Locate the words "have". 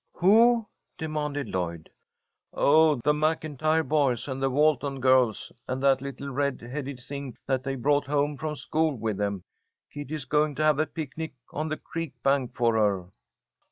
10.63-10.79